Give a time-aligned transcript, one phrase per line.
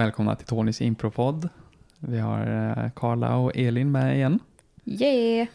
[0.00, 1.48] Välkomna till Tonys impropodd.
[1.98, 2.40] Vi har
[2.78, 4.38] eh, Carla och Elin med igen.
[4.84, 5.48] Yeah!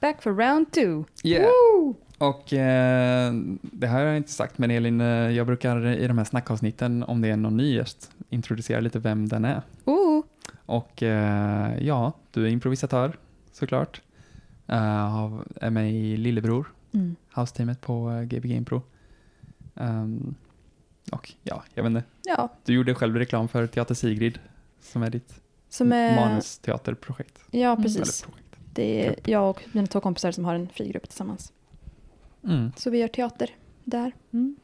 [0.00, 1.04] Back for round two!
[1.24, 1.46] Yeah.
[1.46, 1.94] Woo!
[2.18, 3.32] Och eh,
[3.62, 7.02] det här har jag inte sagt, men Elin, eh, jag brukar i de här snackavsnitten,
[7.02, 9.62] om det är någon ny gäst, introducera lite vem den är.
[9.84, 10.24] Ooh.
[10.66, 13.18] Och eh, ja, du är improvisatör
[13.52, 14.00] såklart.
[14.72, 17.16] Uh, är med i Lillebror, Mm.
[17.34, 18.82] house-teamet på Gbg Impro.
[19.74, 20.34] Ehm,
[21.10, 22.04] och ja, jag vet inte.
[22.24, 24.38] Ja, Du gjorde själv reklam för Teater Sigrid,
[24.80, 26.16] som är ditt som är...
[26.16, 27.38] manusteaterprojekt.
[27.50, 28.26] Ja, precis.
[28.74, 31.52] Det är jag och mina två kompisar som har en frigrupp tillsammans.
[32.44, 32.72] Mm.
[32.76, 33.50] Så vi gör teater
[33.84, 34.12] där.
[34.32, 34.56] Mm.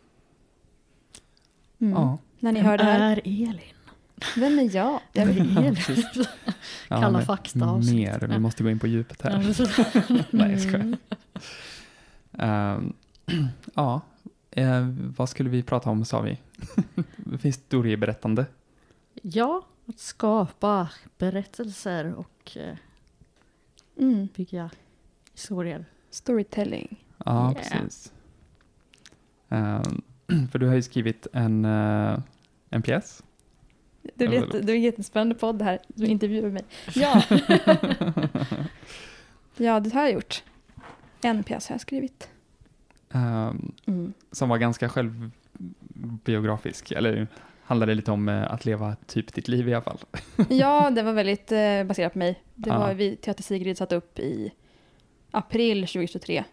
[1.80, 1.93] Mm.
[1.95, 2.19] Ja.
[2.41, 3.10] När ni Vem hör det här.
[3.10, 3.60] är Elin?
[4.37, 5.01] Vem är jag?
[5.12, 5.77] Vem är Elin?
[6.88, 7.95] Ja, Kalla men fakta avsnitt.
[7.95, 10.24] Mer, vi måste gå in på djupet Ja, här.
[10.37, 10.96] Nej, jag skojar.
[12.38, 12.93] Ehm,
[13.74, 14.01] ja,
[14.62, 14.87] eh,
[15.17, 16.39] vad skulle vi prata om sa vi?
[17.43, 18.47] Historieberättande.
[19.23, 22.77] ja, att skapa berättelser och eh,
[23.99, 24.29] Mm.
[24.37, 24.71] bygga
[25.32, 25.85] historier.
[26.10, 27.05] Storytelling.
[27.24, 27.55] Ja, Yeah.
[27.55, 28.13] precis.
[29.49, 30.02] Ehm,
[30.52, 32.19] för du har ju skrivit en, eh,
[32.71, 33.23] en pjäs.
[34.15, 35.79] Det är, Ja, jätte, det är en jättespännande podd det här.
[35.88, 36.65] Du intervjuar mig.
[36.95, 37.23] Ja.
[39.57, 40.43] ja, det har jag gjort.
[41.23, 42.29] En pjäs har jag skrivit.
[43.10, 44.12] Ehm, Mm.
[44.32, 47.26] som var ganska självbiografisk, eller
[47.64, 49.98] handlade lite om eh, att leva typ ditt liv i alla fall.
[50.51, 52.42] Ja, det var väldigt eh, baserat på mig.
[52.54, 52.79] Det Ja.
[52.79, 54.52] var vi, Teater Sigrid satt upp i
[55.30, 56.45] april 2023.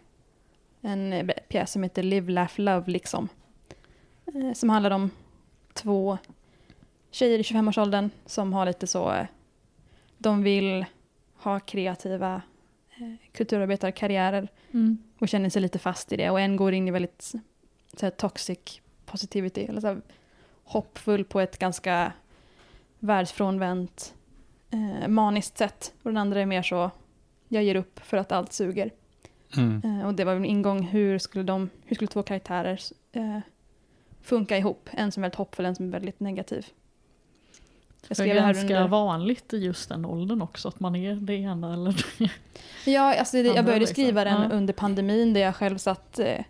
[0.80, 3.28] En eh, pjäs som heter Live, Laugh, Love liksom.
[4.34, 5.10] Eh, som handlar om
[5.74, 6.18] två
[7.10, 9.26] tjejer i 25-årsåldern som har lite så, eh,
[10.18, 10.84] de vill
[11.36, 12.42] ha kreativa
[12.96, 14.98] eh, kulturarbetarkarriärer Mm.
[15.18, 16.30] Och känner sig lite fast i det.
[16.30, 17.34] Och en går in i väldigt
[17.96, 20.00] så här, toxic positivity, eller så här,
[20.64, 22.12] hoppfull på ett ganska
[22.98, 24.14] världsfrånvänt,
[24.70, 25.94] eh, maniskt sätt.
[26.02, 26.90] Och den andra är mer så,
[27.48, 28.90] jag ger upp för att allt suger.
[29.56, 29.82] Mm.
[29.84, 32.80] Eh, och det var min ingång, hur skulle, de, hur skulle två karaktärer
[33.12, 33.38] eh,
[34.22, 34.88] funka ihop?
[34.92, 36.66] En som är väldigt hoppfull, en som är väldigt negativ.
[38.08, 38.88] Jag Det är skrev det här ganska under...
[38.88, 42.30] vanligt i just den åldern också, att man är det ena eller det
[42.90, 43.94] Ja, alltså det, jag började liksom.
[43.94, 44.48] skriva den Ja.
[44.56, 46.40] under pandemin där jag själv satt eh,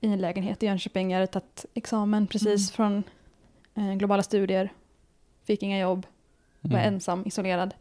[0.00, 1.10] i en lägenhet i Jönköping.
[1.10, 3.02] Jag hade tagit examen precis från
[3.74, 4.72] eh, globala studier.
[5.44, 6.06] Fick inga jobb,
[6.60, 6.94] var Mm.
[6.94, 7.74] ensam, isolerad.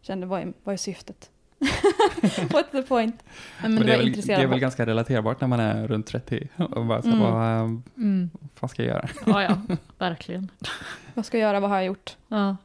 [0.00, 1.30] Kände, vad är, vad är syftet?
[2.50, 3.22] What's the point?
[3.62, 6.06] Men, Men det det, är väl, det är väl ganska relaterbart när man är runt
[6.06, 7.20] 30 och bara så, Mm.
[7.20, 7.60] vad, eh,
[7.96, 8.30] mm.
[8.32, 9.08] vad fan ska jag göra?
[9.26, 10.50] Ja, ja, verkligen.
[11.14, 12.16] vad ska jag göra, vad har jag gjort?
[12.28, 12.56] Ja,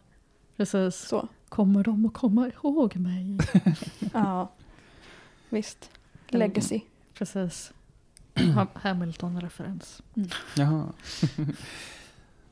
[0.57, 0.95] precis.
[0.95, 3.37] Så, Kommer de att komma ihåg mig?
[4.13, 4.51] ja.
[5.49, 5.89] Visst.
[6.27, 6.79] Legacy.
[7.13, 7.71] Precis.
[8.55, 10.01] Ha- Hamilton-referens.
[10.55, 10.85] Jaha.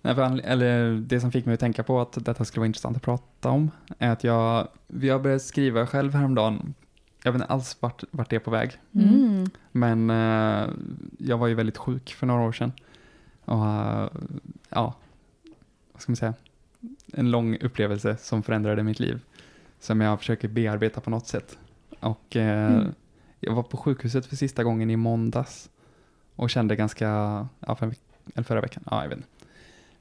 [0.02, 2.98] Nej, för, eller det som fick mig att tänka på att detta skulle vara intressant
[2.98, 6.74] att prata om är att jag, jag började skriva själv häromdagen.
[7.24, 8.72] Jag vet inte alls vart, vart det är på väg.
[8.94, 9.50] Mm.
[9.72, 10.70] Men eh,
[11.18, 12.72] jag var ju väldigt sjuk för några år sedan.
[13.46, 14.10] Och eh,
[14.70, 14.94] ja,
[15.94, 16.34] vad ska man säga?
[17.14, 19.20] En lång upplevelse som förändrade mitt liv.
[19.80, 21.58] Som jag försöker bearbeta på något sätt.
[22.00, 22.94] Och eh, Mm.
[23.40, 25.70] jag var på sjukhuset för sista gången i måndags.
[26.36, 27.08] Och kände ganska,
[27.60, 27.94] ja, för
[28.36, 29.30] eller förra veckan, ja jag vet inte.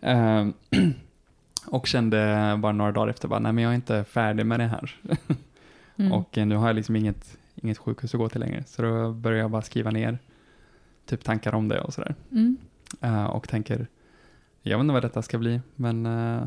[0.00, 0.46] Eh,
[1.66, 4.66] och kände bara några dagar efter, bara, nej men jag är inte färdig med det
[4.66, 4.96] här.
[6.00, 6.12] Mm.
[6.12, 8.64] Och eh, nu har jag liksom inget, inget sjukhus att gå till längre.
[8.66, 10.18] Så då börjar jag bara skriva ner
[11.06, 12.14] typ tankar om det och sådär.
[12.30, 12.56] Mm.
[13.00, 13.86] Eh, och tänker,
[14.62, 16.46] jag vet inte vad detta ska bli, men uh,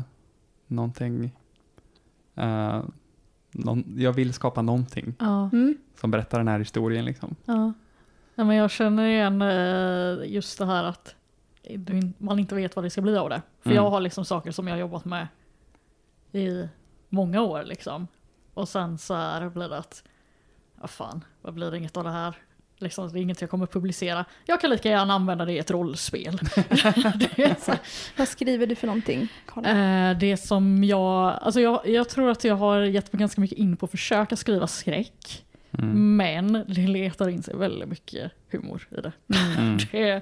[0.66, 1.32] någonting,
[2.34, 2.82] eh,
[3.52, 5.76] någon, jag vill skapa någonting Ja, Mm.
[6.00, 7.34] som berättar den här historien liksom.
[7.44, 7.72] ja.
[8.34, 9.40] ja men jag känner igen
[10.32, 11.14] just det här att
[12.18, 13.42] man inte vet vad det ska bli av det.
[13.62, 13.84] För Mm.
[13.84, 15.26] jag har liksom saker som jag har jobbat med
[16.32, 16.68] i
[17.08, 18.06] många år liksom.
[18.54, 20.02] Och sen så här blir det att,
[20.80, 22.34] ja fan, vad blir det inget av det här?
[22.78, 24.24] Liksom, det är inget jag kommer publicera.
[24.46, 26.38] Jag kan lika gärna använda det i ett rollspel.
[28.16, 29.28] Vad skriver du för någonting?
[29.66, 33.58] Eh, det som jag, alltså jag, jag tror att jag har gett mig ganska mycket
[33.58, 35.44] in på att försöka skriva skräck.
[35.78, 36.16] Mm.
[36.16, 39.12] Men det letar in sig väldigt mycket humor i det.
[39.58, 39.78] Mm.
[39.92, 40.20] det eh,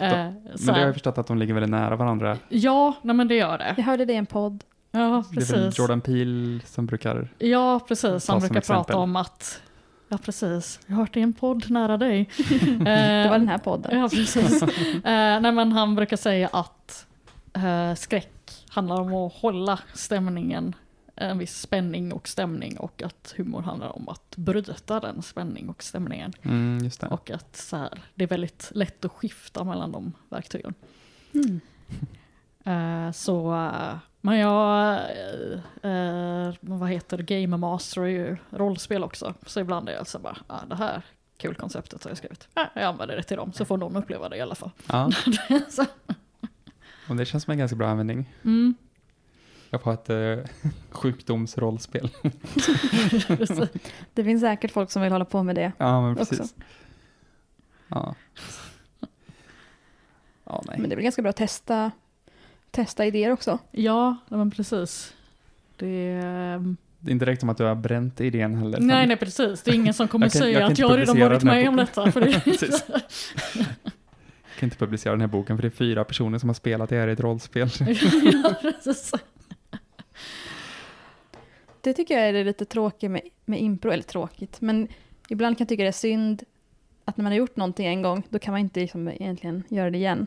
[0.00, 2.38] Men det har jag förstått att de ligger väldigt nära varandra.
[2.48, 3.74] ja, nej men det gör det.
[3.76, 4.64] Jag hörde det i en podd.
[4.92, 5.78] Ja, Det är väl precis.
[5.78, 8.04] Jordan Peele som brukar, Ja, precis.
[8.04, 8.84] Han som brukar exempel.
[8.84, 9.62] prata om att,
[10.08, 12.28] ja precis, jag har hört det i en podd nära dig.
[12.78, 13.98] Det var den här podden.
[13.98, 14.62] Ja, precis.
[14.62, 14.70] eh,
[15.40, 17.06] nej, men han brukar säga att
[17.54, 18.32] eh, skräck
[18.68, 20.74] handlar om att hålla stämningen,
[21.20, 25.82] en viss spänning och stämning och att humor handlar om att bryta den spänning och
[25.82, 26.32] stämningen.
[26.42, 27.06] mm, just det.
[27.06, 30.74] Och att så här, det är väldigt lätt att skifta mellan de verktygen.
[31.34, 31.60] Mm.
[32.64, 34.94] Eh, så, eh, men jag,
[35.82, 39.34] eh, vad heter det, Game Master är ju rollspel också.
[39.46, 41.02] Så ibland är jag så bara, ah, det här
[41.36, 42.48] kul konceptet har jag skrivit.
[42.54, 44.70] Ah, jag använder det till dem så får någon uppleva det i alla fall.
[44.88, 45.10] Ja,
[45.68, 45.84] så,
[47.08, 48.34] och det känns som en ganska bra användning.
[48.44, 48.74] mm,
[49.70, 50.38] Jag får ett eh,
[50.90, 52.10] sjukdomsrollspel.
[54.14, 55.72] Det finns säkert folk som vill hålla på med det.
[55.78, 56.26] Ja, men Också.
[56.36, 56.54] precis.
[57.88, 58.14] Ja.
[60.44, 60.78] Ja, nej.
[60.78, 61.90] Men det är väl ganska bra att testa,
[62.70, 63.58] testa idéer också.
[63.70, 65.14] ja, men precis.
[65.76, 68.80] Det, ehm, Det är inte direkt som att du har bränt idén heller.
[68.80, 69.62] nej, nej precis.
[69.62, 71.28] Det är ingen som kommer Jag kan- säga jag kan att inte jag redan publicera
[71.28, 71.86] varit den här med om boken.
[71.86, 72.12] detta.
[72.12, 72.84] För det, Precis.
[74.44, 76.90] Jag kan inte publicera den här boken för det är fyra personer som har spelat
[76.90, 77.68] det här i ett rollspel.
[78.42, 79.12] ja, precis.
[81.80, 84.88] Det tycker jag är det lite tråkigt med, med impro, eller tråkigt, men
[85.28, 86.42] ibland kan jag tycka det är synd
[87.04, 89.90] att när man har gjort någonting en gång, då kan man inte liksom egentligen göra
[89.90, 90.26] det igen.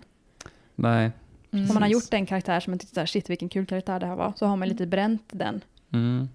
[0.76, 1.12] Nej.
[1.52, 1.70] Mm.
[1.70, 4.06] Om man har gjort en karaktär som man tyckte såhär, shit vilken kul karaktär det
[4.06, 5.62] här var, så har man lite bränt den.
[5.92, 6.28] Mm.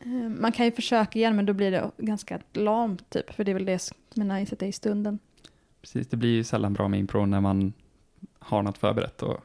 [0.00, 0.08] Eh,
[0.40, 3.54] Man kan ju försöka igen, men då blir det ganska lamt typ, för det är
[3.54, 3.96] väl det som
[4.30, 5.18] är nice, att det är i stunden.
[5.80, 7.72] Precis, det blir ju sällan bra med impro när man
[8.38, 9.36] har något förberett och,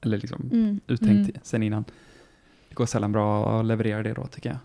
[0.00, 0.80] eller liksom Mm.
[0.86, 1.40] uttänkt Mm.
[1.42, 1.84] sen innan.
[2.74, 4.58] Det går sällan bra att leverera det då tycker jag.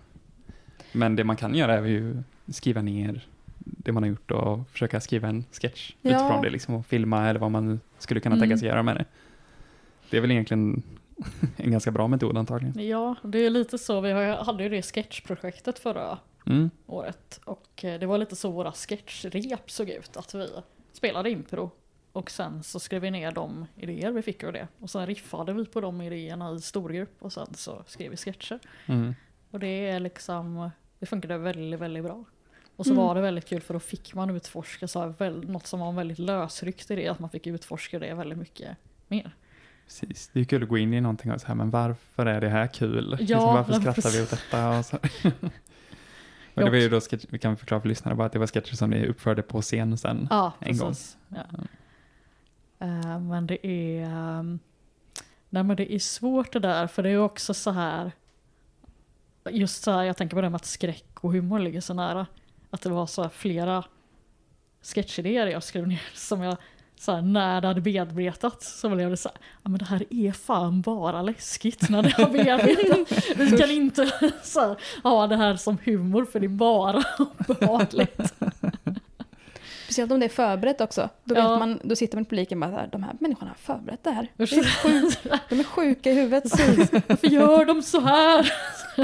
[0.91, 2.17] Men det man kan göra är ju
[2.47, 3.27] skriva ner
[3.59, 6.09] det man har gjort och försöka skriva en sketch Ja.
[6.09, 8.41] utifrån det liksom och filma eller vad man skulle kunna Mm.
[8.43, 9.05] tänka sig göra med det.
[10.09, 10.83] Det är väl egentligen
[11.57, 12.87] en ganska bra metod antagligen.
[12.87, 14.01] Ja, det är lite så.
[14.01, 16.69] Vi hade ju det sketchprojektet förra Mm.
[16.87, 17.39] året.
[17.45, 20.17] Och eh, det var lite så våra sketchrep såg ut.
[20.17, 20.47] Att vi
[20.93, 21.71] spelade impro.
[22.19, 24.67] Och sen så skrev vi ner de idéer vi fick ur det.
[24.79, 27.15] Och sen riffade vi på de idéerna i storgrupp.
[27.19, 28.59] Och sen så skrev vi sketcher.
[28.85, 29.15] Mm.
[29.51, 30.69] Och det är liksom,
[30.99, 32.23] det funkade väldigt, väldigt bra.
[32.75, 33.03] Och så Mm.
[33.05, 35.89] var det väldigt kul för då fick man utforska så här, väl, något som var
[35.89, 37.07] en väldigt lösryckt idé.
[37.07, 38.77] Att man fick utforska det väldigt mycket
[39.07, 39.31] mer.
[39.85, 40.29] Precis.
[40.33, 42.49] Det är kul att gå in i någonting och så här, men varför är det
[42.49, 43.09] här kul?
[43.09, 44.77] liksom, Ja, varför men skrattar vi åt detta?
[44.79, 44.97] Och så.
[46.53, 48.47] och det var ju då sketch, vi kan förklara för lyssnarna bara att det var
[48.47, 50.27] sketcher som ni uppförde på scen sen.
[50.29, 50.87] Ja, En gång.
[50.87, 51.17] precis.
[51.29, 51.37] Ja.
[52.79, 54.03] Eh, men det är...
[54.03, 54.59] ehm,
[55.49, 58.11] nej men det är svårt det där för det är också så här...
[59.49, 62.27] Just så här, jag tänker på det med att skräck och humor ligger så nära.
[62.69, 63.83] Att det var så här flera
[64.81, 66.57] sketchidéer jag skrev ner som jag
[66.99, 70.03] så här, när det hade bearbetat så blev det så här, ja men det här
[70.09, 73.23] är fan bara läskigt när det har bearbetat.
[73.51, 78.33] Vi kan inte så här, ha det här som humor för det är bara obehagligt.
[79.89, 81.09] Speciellt om det är förberett också.
[81.23, 81.49] Då, Ja.
[81.49, 83.75] vet man, då sitter man i publiken och bara så här, de här människorna har
[83.75, 84.27] förberett det här.
[84.37, 85.19] Det är Precis.
[85.49, 86.43] De är sjuka i huvudet.
[87.07, 88.53] Varför gör de så här?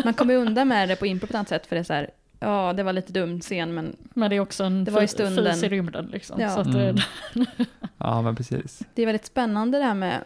[0.03, 1.93] Man kommer undan med det på impro på ett annat sätt för det är så
[1.93, 2.09] här,
[2.39, 5.07] ja det var lite dum scen men Men det är också en Det var i
[5.07, 5.53] stunden.
[5.53, 6.41] fis i rymden liksom.
[6.41, 6.49] Ja.
[6.49, 6.95] Så att Mm.
[7.97, 8.81] Ja, men precis.
[8.93, 10.21] det är väldigt spännande det här med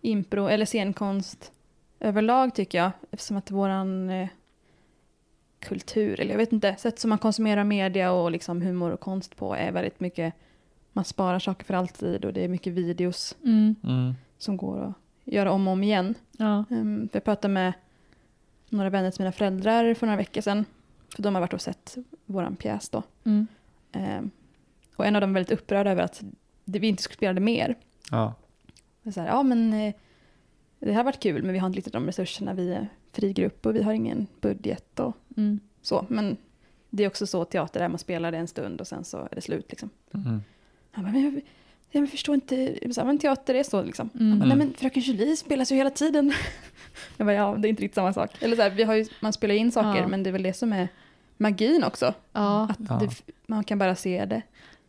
[0.00, 1.52] impro eller scenkonst
[2.00, 2.90] överlag tycker jag.
[3.10, 4.28] Eftersom att våran eh,
[5.64, 9.36] kultur, eller jag vet inte, sätt som man konsumerar media och liksom humor och konst
[9.36, 10.34] på är väldigt mycket,
[10.92, 14.14] man sparar saker för alltid och det är mycket videos mm, Mm.
[14.38, 14.94] som går att
[15.24, 16.14] göra om och om igen.
[16.38, 16.64] ja.
[16.70, 17.72] Um, jag pratade med
[18.68, 20.64] några vänner till mina föräldrar för några veckor sedan.
[21.16, 21.96] För de har varit och sett
[22.26, 23.02] våran pjäs då.
[23.24, 23.46] Mm.
[23.92, 24.30] Ehm,
[24.96, 26.22] och en av dem var väldigt upprörd över att
[26.64, 27.74] vi inte skulle spela det mer.
[28.10, 28.34] Ja.
[29.02, 29.94] Det är Så här, ja men eh,
[30.78, 32.54] det här har varit kul men vi har inte riktigt de resurserna.
[32.54, 35.60] Vi är fri grupp och vi har ingen budget och Mm.
[35.82, 36.06] så.
[36.08, 36.36] Men
[36.90, 39.34] det är också så teater är, man spelar det en stund och sen så är
[39.34, 39.90] det slut liksom.
[40.14, 40.42] Mm.
[40.92, 41.34] Han bara, men jag,
[41.90, 44.10] jag, jag förstår inte, men teater är så liksom.
[44.14, 44.30] Mm.
[44.30, 44.66] Han bara, nej Mm.
[44.68, 46.32] men Fröken Julie spelas ju hela tiden.
[47.16, 48.30] jag bara, ja det är inte riktigt samma sak.
[48.42, 50.08] Eller så här, vi har ju, man spelar in saker Ja.
[50.08, 50.88] men det är väl det som är
[51.36, 52.14] magin också.
[52.32, 52.98] Ja, Att Ja.
[52.98, 54.42] det, man kan bara se det.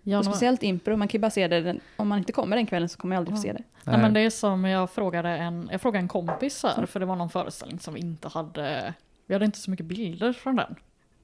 [0.08, 2.66] Ja, speciellt impro, man kan ju bara se det, den, om man inte kommer den
[2.66, 3.64] kvällen så kommer jag aldrig få se det.
[3.84, 6.76] Nej, men det är som jag frågade en, jag frågade en kompis Mm.
[6.78, 8.94] här, för det var någon föreställning som vi inte hade,
[9.28, 10.76] vi hade inte så mycket bilder från den.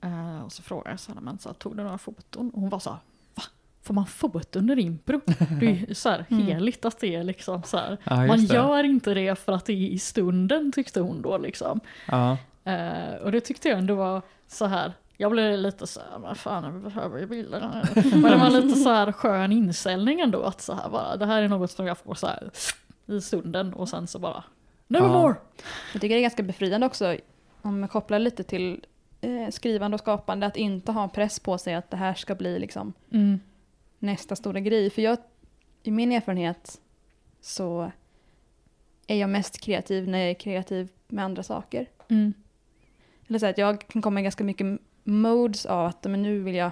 [0.01, 2.49] Eh, och så frågade jag så här, men så här, tog du några foton?
[2.49, 2.99] Och hon var så här,
[3.35, 3.43] va?
[3.83, 5.21] Får man foto under impro?
[5.59, 6.45] Det är ju så här Mm.
[6.45, 7.97] heligt att det är liksom så här.
[8.03, 8.53] Ja, Man det.
[8.53, 11.79] gör inte det för att det är i stunden tyckte hon då liksom.
[12.07, 12.37] Ja.
[12.63, 14.93] Eh, och det tyckte jag ändå var så här.
[15.21, 17.89] Jag blev lite så här, vad fan, vi behöver ju bilder.
[17.95, 20.41] Men det var lite så här skön inställning ändå.
[20.43, 22.51] Att så här bara, det här är något som jag får så här
[23.05, 24.43] i stunden och sen så bara,
[24.87, 25.35] nevermore.
[25.93, 27.17] Jag tycker det är ganska befriande också,
[27.61, 28.85] om jag kopplar lite till
[29.21, 32.59] eh, skrivande och skapande, att inte ha press på sig att det här ska bli
[32.59, 33.39] liksom Mm.
[33.99, 34.89] nästa stora grej.
[34.89, 35.17] För jag,
[35.83, 36.81] i min erfarenhet
[37.41, 37.91] så
[39.07, 41.89] är jag mest kreativ när jag är kreativ med andra saker.
[42.09, 42.33] Mm.
[43.27, 46.55] Eller så att jag kan komma i ganska mycket modes av att men nu vill
[46.55, 46.71] jag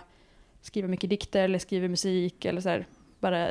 [0.62, 2.86] skriva mycket dikter eller skriva musik eller så här,
[3.20, 3.50] bara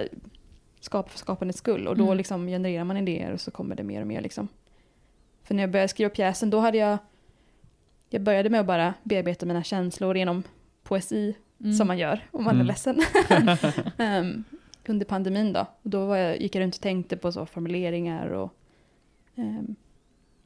[0.80, 2.16] skapa för skapandets skull och då Mm.
[2.16, 4.48] liksom genererar man idéer och så kommer det mer och mer liksom.
[5.42, 6.98] För när jag började skriva pjäsen då hade jag,
[8.10, 10.42] jag började med att bara bearbeta mina känslor genom
[10.82, 11.72] poesi Mm.
[11.74, 12.60] som man gör om man Mm.
[12.64, 13.00] är ledsen.
[13.98, 14.44] Ehm,
[14.88, 15.60] under pandemin då.
[15.82, 18.52] Och då var jag, gick jag runt och tänkte på så formuleringar och
[19.34, 19.74] um,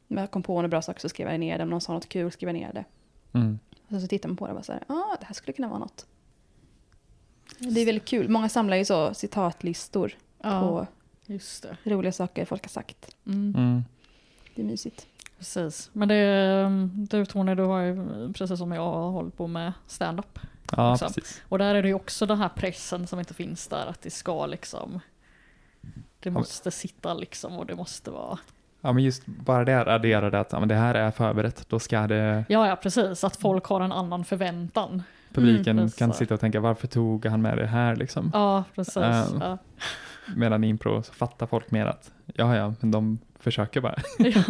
[0.08, 1.64] när jag kom på några bra saker så skrev jag ner det.
[1.64, 2.84] Om någon sa något kul skrev jag ner det.
[3.32, 3.58] Mm.
[3.88, 5.68] Och så tittar man på det och bara så här, ah, det här skulle kunna
[5.68, 6.06] vara något.
[7.58, 8.28] Det är väldigt kul.
[8.28, 10.12] Många samlar ju så citatlistor
[10.42, 10.86] Ja, på
[11.32, 11.76] just det.
[11.90, 13.16] roliga saker folk har sagt.
[13.26, 13.54] Mm.
[13.56, 13.82] Mm.
[14.54, 15.06] Det är mysigt.
[15.38, 15.90] Precis.
[15.92, 16.68] Men det,
[17.10, 20.38] du Tony, du har ju precis som jag har hållit på med stand-up.
[20.76, 21.12] Ja, Liksom.
[21.12, 21.42] precis.
[21.48, 24.10] Och där är det ju också den här pressen som inte finns där, att det
[24.10, 25.00] ska liksom,
[26.20, 28.38] det måste sitta liksom och det måste vara,
[28.84, 31.64] Ja, men just bara det adderade att ja, men det här är förberett.
[31.68, 35.02] Då ska det, ja ja precis, att folk har en annan förväntan.
[35.32, 38.30] publiken Mm, kan sitta och tänka varför tog han med det här liksom.
[38.34, 38.96] Ja precis.
[38.96, 39.40] Ehm.
[39.40, 39.58] Ja.
[40.36, 43.94] Medan i impro så fattar folk mer att ja, ja, men de försöker bara.
[44.18, 44.42] Ja.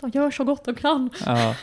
[0.00, 1.10] De gör så gott de kan.
[1.26, 1.54] Ja.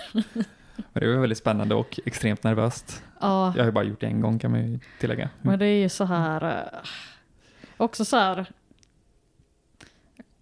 [0.94, 3.04] Men det var väldigt spännande och extremt nervöst.
[3.22, 5.30] Ja, Jag har ju bara gjort det en gång kan man ju tillägga.
[5.42, 6.80] men det är ju så här, eh,
[7.78, 8.46] också så här,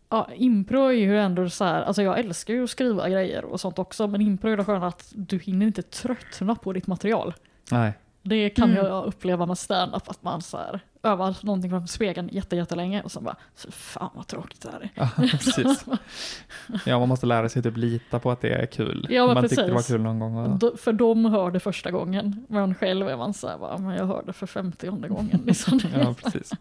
[0.10, 3.60] ja, impro är ju ändå så här, alltså jag älskar ju att skriva grejer och
[3.60, 7.34] sånt också, men impro är det sköna att du hinner inte tröttna på ditt material.
[7.72, 8.86] Nej, Det kan Mm.
[8.86, 13.12] jag uppleva med stand-up, att man så här, övar någonting framför spegeln jätte, jättelänge och
[13.12, 14.90] sen bara, "Fy fan vad tråkigt det här är.
[14.96, 15.86] ja, precis.
[16.86, 19.08] Ja, man måste lära sig typ lita på att det är kul.
[19.10, 19.92] Ja, men man tyckte det var precis.
[19.92, 20.36] kul någon gång.
[20.38, 23.78] Och, Då- För de hör det första gången, men själv är man så här, bara,
[23.78, 25.42] men jag hör det för femtionde gången.
[25.46, 25.80] Liksom.
[25.96, 26.52] ja, precis.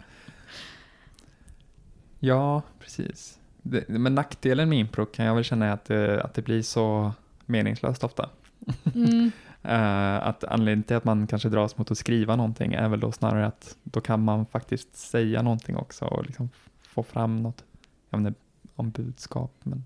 [2.19, 3.39] Ja, precis.
[3.63, 6.63] Det, men nackdelen med impro kan jag väl känna är att det, att det blir
[6.63, 7.13] så
[7.47, 8.31] meningslöst ofta.
[8.95, 9.31] Mm.
[9.63, 13.13] Eh, att anledningen till att man kanske dras mot att skriva någonting är väl då
[13.13, 16.49] snarare att då kan man faktiskt säga någonting också och liksom
[16.83, 17.65] få fram något,
[18.11, 18.41] jag vet inte
[18.75, 19.85] om budskap, men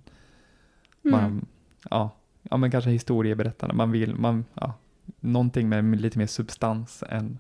[1.05, 1.21] Mm.
[1.21, 1.47] man,
[1.91, 2.11] ja,
[2.43, 3.75] ja, men kanske historieberättande.
[3.75, 4.75] Man vill, man, ja,
[5.21, 7.39] någonting med lite mer substans än,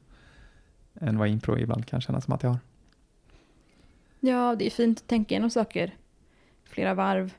[0.94, 2.58] än vad impro ibland kan kännas som att jag har.
[4.24, 5.94] Ja, det är fint att tänka igenom saker
[6.64, 7.34] flera varv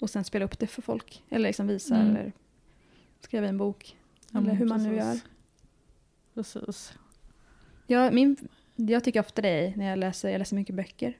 [0.00, 1.22] och sen spela upp det för folk.
[1.30, 2.16] Eller liksom visa Mm.
[2.16, 2.32] eller
[3.20, 3.96] skriva en bok.
[4.30, 5.12] Ja, eller hur man nu gör.
[6.34, 6.52] precis.
[6.54, 6.94] Precis.
[7.86, 8.36] Ja, min,
[8.76, 11.18] jag tycker ofta det är när jag läser, jag läser mycket böcker.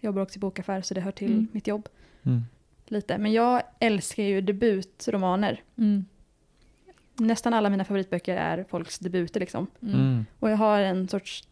[0.00, 1.48] Jag jobbar också i bokaffär så det hör till Mm.
[1.52, 1.88] mitt jobb
[2.22, 2.42] Mm.
[2.86, 3.18] lite.
[3.18, 5.62] Men jag älskar ju debutromaner.
[5.76, 6.04] Mm.
[7.14, 9.66] Nästan alla mina favoritböcker är folks debuter liksom.
[9.82, 10.26] Mm.
[10.40, 11.48] Och jag har en sorts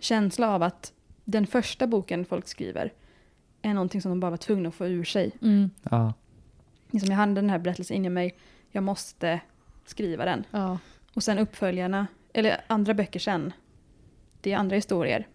[0.00, 0.92] känsla av att
[1.32, 2.92] den första boken folk skriver
[3.62, 5.32] är någonting som de bara var tvungna att få ur sig.
[5.42, 5.70] Mm.
[5.90, 6.12] Ja,
[6.90, 8.36] Liksom jag hade den här berättelsen in i mig,
[8.70, 9.40] jag måste
[9.84, 10.44] skriva den.
[10.50, 10.78] Ja.
[11.14, 13.52] Och sen uppföljarna, eller andra böcker sen,
[14.40, 15.26] det är andra historier.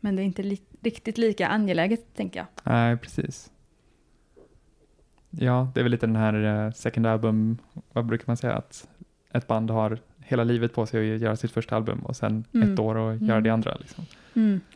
[0.00, 2.46] Men det är inte li- riktigt lika angeläget, tänker jag.
[2.64, 3.50] nej precis.
[5.30, 7.58] Ja, det är väl lite den här eh, second album,
[7.92, 8.88] vad brukar man säga, att
[9.32, 12.72] ett band har hela livet på sig att göra sitt första album och sen Mm.
[12.72, 13.42] ett år och göra Mm.
[13.42, 13.74] det andra.
[13.80, 14.04] Liksom.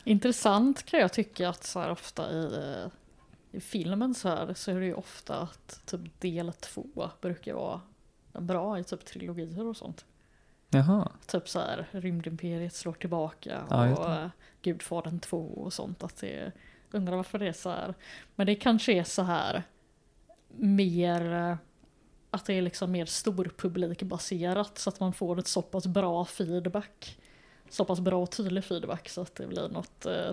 [0.04, 2.88] Intressant kan jag tycka att så här ofta i,
[3.52, 7.80] i filmen så här så är det ju ofta att typ del två brukar vara
[8.32, 10.04] bra i typ trilogier och sånt.
[10.70, 14.30] Jaha, Typ så här Rymdimperiet slår tillbaka Ja, och
[14.62, 16.02] Gudfadern 2 och sånt.
[16.02, 16.52] Att det,
[16.90, 17.94] undrar varför det är så här.
[18.34, 19.62] Men det kanske är så här
[20.56, 21.58] mer
[22.30, 27.18] att det är liksom mer storpublikbaserat så att man får ett så pass bra feedback.
[27.71, 30.33] Så pass bra och tydlig feedback så att det blir något, eh,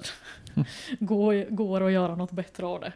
[0.99, 2.93] går, går att göra något bättre av det.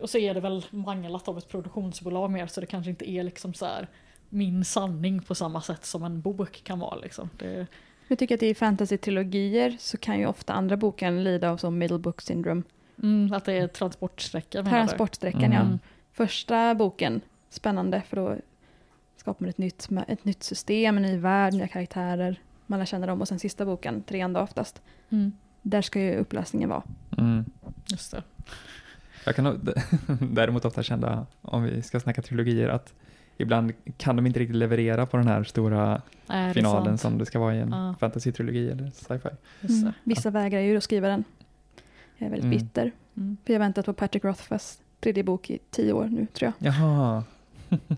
[0.00, 3.22] Och, så är det väl manglat av ett produktionsbolag mer så det kanske inte är
[3.22, 3.88] liksom så här
[4.28, 6.96] min sanning på samma sätt som en bok kan vara.
[6.96, 7.30] Liksom.
[7.38, 7.66] Det,
[8.08, 11.98] Jag tycker att i fantasy-trilogier så kan ju ofta andra boken lida av som middle
[11.98, 12.62] book syndrome.
[13.02, 13.68] mm, att det är?
[14.70, 15.60] Transportsträckan, ja.
[15.60, 15.78] Mm.
[16.12, 17.20] Första boken,
[17.50, 18.36] spännande för då
[19.16, 22.40] skapar man ett nytt, ett nytt system, en ny värld, nya karaktärer.
[22.70, 24.82] Man lär känna dem och sen sista boken, trean då oftast.
[25.10, 25.32] Mm,
[25.62, 26.82] Där ska ju upplösningen vara.
[27.18, 27.44] mm.
[27.86, 28.22] just det.
[29.26, 29.56] Jag kan nog
[30.32, 32.94] däremot ofta känna, om vi ska snacka trilogier, att
[33.36, 37.00] ibland kan de inte riktigt leverera på den här stora Nej, är finalen sant.
[37.00, 37.94] som det ska vara i en Ja.
[38.00, 39.28] fantasy-trilogi eller sci-fi.
[39.68, 39.92] Mm.
[40.04, 41.24] Vissa vägrar ju att skriva den.
[42.16, 42.58] Jag är väldigt Mm.
[42.58, 42.92] bitter.
[43.16, 43.36] Mm.
[43.44, 46.72] För jag har väntat på Patrick Rothfuss tredje bok i tio år nu tror jag.
[46.72, 47.24] Jaha.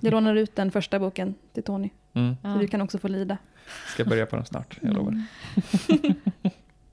[0.01, 1.91] Jag lånar ut den första boken till Tony.
[2.15, 2.37] Mm.
[2.43, 3.39] Så du kan också få lida.
[3.95, 5.11] Ska börja på den snart, jag lovar.
[5.13, 6.15] Mm.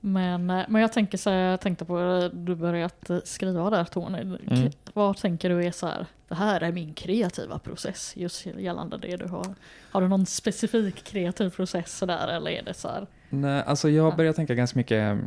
[0.00, 3.84] men, eh, men jag tänker så här, jag tänkte på du börjat eh, skriva där
[3.84, 4.18] Tony.
[4.20, 4.70] Mm.
[4.92, 9.16] Vad tänker du är så här, det här är min kreativa process just gällande det
[9.16, 9.54] du har.
[9.90, 13.06] Har du någon specifik kreativ process sådär eller är det så här?
[13.30, 14.16] Nej, alltså jag Ja.
[14.16, 15.18] börjar tänka ganska mycket,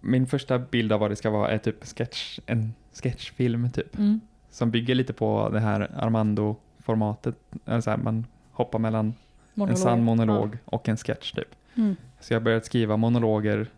[0.00, 3.98] min första bild av vad det ska vara är typ sketch, en sketchfilm typ.
[3.98, 4.20] Mm.
[4.50, 7.34] Som bygger lite på det här Armando-formatet.
[7.66, 9.14] Eller så här, man hoppar mellan
[9.54, 11.48] en sann monolog och en sketch typ.
[11.74, 11.96] Mm.
[12.20, 13.70] Så jag börjat skriva monologer.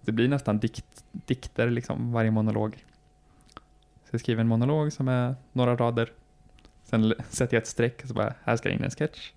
[0.00, 2.84] Det blir nästan dikt, dikter liksom, varje monolog.
[4.04, 6.12] Så jag skriver en monolog som är några rader.
[6.84, 9.32] Sen sätter jag ett streck och så bara, här ska in en sketch.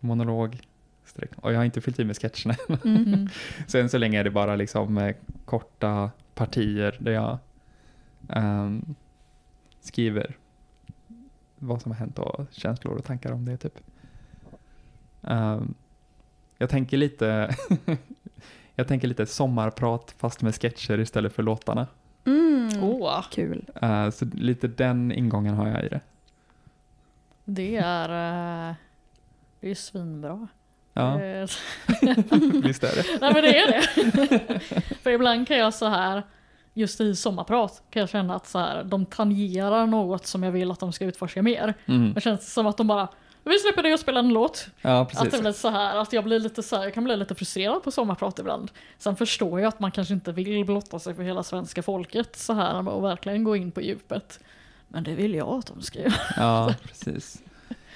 [0.00, 0.60] Monolog,
[1.04, 1.30] streck.
[1.36, 2.56] Och jag har inte fyllt i med sketcherna.
[2.84, 3.28] Mm.
[3.66, 7.38] Sen så länge är det bara liksom eh, korta partier där jag
[8.28, 8.94] ehm,
[9.80, 10.36] skriver
[11.58, 13.78] vad som har hänt och känslor och tankar om det typ.
[15.26, 15.74] Ehm,
[16.58, 17.56] jag tänker lite
[18.74, 21.86] jag tänker lite sommarprat fast med sketcher istället för låtarna.
[22.24, 22.82] Mm.
[22.82, 23.64] Åh, Kul.
[23.82, 26.00] Eh, så lite den ingången har jag i det.
[27.44, 28.08] det är,
[28.70, 28.74] eh,
[29.60, 30.48] det är svinbra.
[30.92, 31.16] Ja,
[32.62, 33.20] visst är det.
[33.20, 34.60] Nej men det är det.
[35.02, 36.22] För ibland kan jag så här,
[36.74, 40.70] just i sommarprat, kan jag känna att så här, de tangerar något som jag vill
[40.70, 41.74] att de ska utforska mer.
[41.86, 42.14] Mm.
[42.14, 43.08] Det känns som att de bara,
[43.50, 44.66] vi släpper det och spelar en låt.
[44.82, 45.40] Ja, Att det precis.
[45.40, 47.90] blir så här, att jag blir lite så här, jag kan bli lite frustrerad på
[47.90, 48.70] sommarprat ibland.
[48.98, 52.52] Sen förstår jag att man kanske inte vill blotta sig för hela svenska folket så
[52.52, 54.40] här och verkligen gå in på djupet.
[54.88, 56.12] Men det vill jag att de ska göra.
[56.36, 57.42] Ja, precis.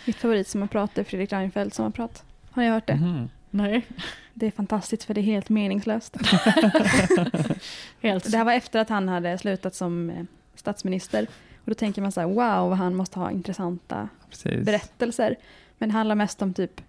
[0.06, 2.24] Mitt favorit som har pratat är Fredrik Reinfeldt som har pratat.
[2.50, 2.94] Har ni hört det?
[2.96, 3.30] Mhm.
[3.50, 3.86] Nej,
[4.34, 6.16] Det är fantastiskt för det är helt meningslöst.
[8.02, 8.30] helt.
[8.30, 11.26] Det här var efter att han hade slutat som eh, statsminister.
[11.64, 14.64] Och då tänker man så här, wow, han måste ha intressanta precis.
[14.64, 15.36] berättelser.
[15.78, 16.80] Men det handlar mest om typ,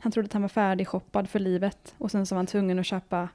[0.00, 2.86] han trodde att han var färdigshoppad för livet och sen så var han tvungen att
[2.86, 3.28] köpa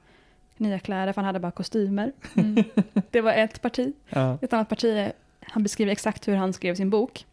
[0.56, 2.12] nya kläder för han hade bara kostymer.
[2.34, 2.64] Mm.
[3.10, 3.92] Det var ett parti.
[4.08, 4.38] Ja.
[4.42, 7.26] Ett annat parti, han beskriver exakt hur han skrev sin bok.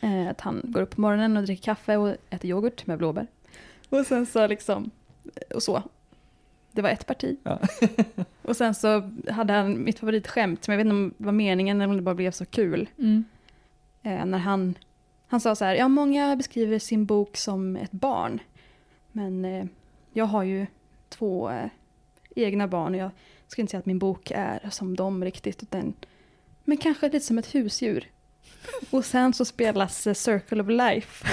[0.00, 3.26] Eh, att han går upp på morgonen och dricker kaffe och äter yoghurt med blåbär.
[3.88, 4.90] Och sen så liksom,
[5.54, 5.82] och så.
[6.78, 7.36] Det var ett parti.
[7.42, 7.58] Ja.
[8.42, 11.80] och sen så hade han mitt favoritskämt, som jag vet inte om det var meningen
[11.80, 12.88] eller om det bara blev så kul.
[12.98, 13.24] Mm.
[14.02, 14.74] Eh, när han,
[15.26, 18.40] han sa så här, ja många beskriver sin bok som ett barn.
[19.12, 19.64] Men eh,
[20.12, 20.66] jag har ju
[21.08, 21.70] två eh,
[22.36, 23.10] egna barn och jag
[23.46, 25.62] skulle inte säga att min bok är som dem riktigt.
[25.62, 25.94] Utan,
[26.64, 28.08] men kanske lite som ett husdjur.
[28.90, 31.26] Och sen så spelas eh, Circle of Life.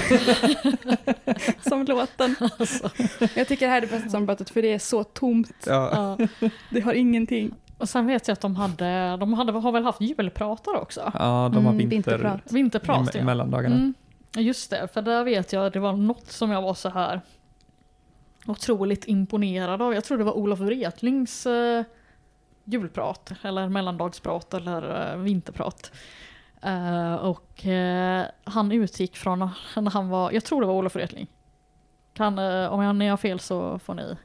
[1.70, 2.36] som låten.
[2.60, 2.90] Alltså,
[3.36, 5.66] Jag tycker det här är det bästa sommarpratet för det är så tomt.
[5.66, 6.18] Ja.
[6.20, 6.48] ja.
[6.70, 7.54] Det har ingenting.
[7.78, 11.12] Och sen vet jag att de hade, de hade, har väl haft julpratar också?
[11.14, 12.52] ja, de har Mm, vinter, vinterprat.
[12.52, 13.24] Vinterprat i, ja.
[13.24, 13.76] mellandagarna.
[13.76, 13.94] Mm,
[14.38, 17.22] just det, för där vet jag att det var något som jag var så här
[18.46, 19.94] otroligt imponerad av.
[19.94, 21.84] Jag tror det var Olof Wretlings eh,
[22.64, 25.92] julprat, eller mellandagsprat, eller eh, vinterprat.
[26.66, 29.40] Eh, och eh, han utgick från
[29.76, 31.28] när han var, jag tror det var Olof Wretling.
[32.14, 34.18] Kan, eh, om jag, när jag har fel så får ni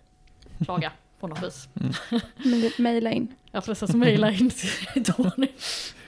[0.64, 1.68] klaga på något vis.
[2.78, 3.34] Mejla in.
[3.50, 5.48] Jag får precis mejla in till Tony.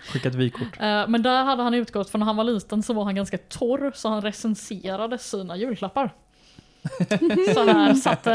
[0.09, 0.79] Skicka ett vykort.
[0.81, 3.93] Men där hade han utgått från när han var liten så var han ganska torr
[3.95, 6.15] så han recenserade sina julklappar.
[7.55, 8.27] så här satt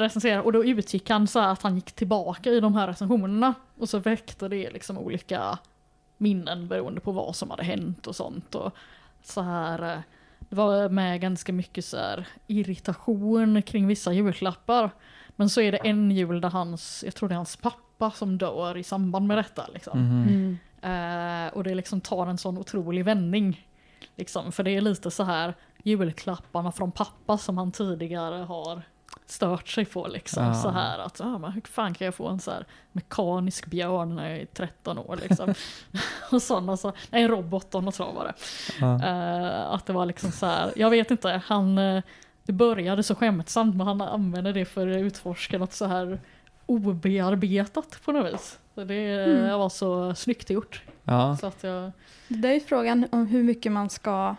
[0.00, 3.54] recenserade och då utgick han så här att han gick tillbaka i de här recensionerna
[3.78, 5.58] och så väckte det liksom olika
[6.24, 8.54] minnen beroende på vad som hade hänt och sånt.
[8.54, 8.72] Och
[9.22, 10.00] så här, eh,
[10.38, 14.90] det var med ganska mycket så här irritation kring vissa julklappar.
[15.36, 18.38] Men så är det en jul där hans, jag tror det är hans pappa som
[18.38, 19.66] dör i samband med detta.
[19.74, 19.98] Liksom.
[19.98, 20.28] Mhm.
[20.28, 20.58] Mm.
[20.82, 23.68] Eh, och det liksom tar en sån otrolig vändning.
[24.16, 28.82] Liksom, för det är lite så här julklapparna från pappa som han tidigare har
[29.26, 30.06] stört sig på.
[30.06, 30.44] Liksom.
[30.44, 30.54] Ah.
[30.54, 34.14] Så här att, ah, men hur fan kan jag få en så här mekanisk björn
[34.16, 35.18] när jag är 13 år?
[35.28, 35.54] Liksom.
[36.32, 38.34] och sådana, så, nej en robot och något så var det.
[38.80, 39.04] Ja.
[39.04, 42.02] Eh, att det var liksom så här, jag vet inte, han, eh,
[42.46, 46.20] det började så skämtsamt men han använde det för att utforska något så här
[46.66, 48.58] obearbetat på något vis.
[48.74, 49.58] Så det Mm.
[49.58, 50.82] var så snyggt gjort.
[51.04, 51.36] ja.
[51.40, 51.92] Så att jag,
[52.28, 54.36] Det där är frågan om hur mycket man ska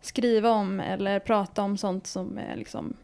[0.00, 2.94] skriva om eller prata om sånt som är liksom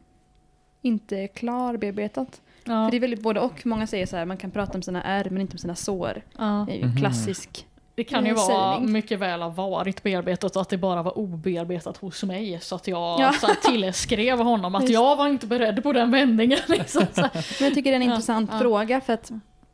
[0.84, 2.40] inte klarbearbetat.
[2.64, 3.66] ja, För det är väldigt både och.
[3.66, 6.22] Många säger så här, man kan prata om sina ärr men inte om sina sår.
[6.38, 6.64] ja.
[6.68, 6.96] Det är ju Mhm.
[6.96, 7.66] klassisk.
[7.96, 8.92] Det kan ju vara sägning.
[8.92, 12.58] mycket väl ha varit bearbetat och att det bara var obearbetat hos mig.
[12.60, 13.32] Så att jag Ja.
[13.40, 14.94] så här, tillskrev honom att Just.
[14.94, 16.58] jag var inte beredd på den vändningen.
[16.68, 17.06] Liksom.
[17.14, 18.58] Men jag tycker det är en Ja, intressant ja.
[18.58, 19.30] fråga för att